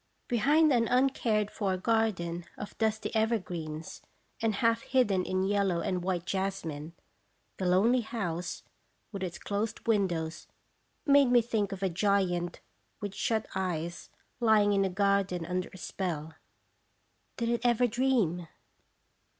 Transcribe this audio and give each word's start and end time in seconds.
Behind 0.27 0.73
an 0.73 0.87
uncared 0.87 1.51
for 1.51 1.77
garden 1.77 2.45
of 2.57 2.75
dusty 2.79 3.13
ever 3.13 3.37
greens, 3.37 4.01
and 4.41 4.55
half 4.55 4.81
hidden 4.81 5.23
in 5.23 5.43
yellow 5.43 5.79
and 5.81 6.01
white 6.03 6.25
jasmine, 6.25 6.93
the 7.57 7.67
lonely 7.67 8.01
house, 8.01 8.63
with 9.11 9.21
its 9.21 9.37
closed 9.37 9.85
win 9.87 10.07
dows, 10.07 10.47
made 11.05 11.29
me 11.29 11.39
think 11.43 11.71
of 11.71 11.83
a 11.83 11.89
giant 11.89 12.61
with 12.99 13.13
shut 13.13 13.45
eyes 13.53 14.09
lying 14.39 14.73
in 14.73 14.83
a 14.83 14.89
garden 14.89 15.45
under 15.45 15.69
a 15.71 15.77
spell. 15.77 16.33
Did 17.37 17.49
it 17.49 17.61
ever 17.63 17.85
dream? 17.85 18.47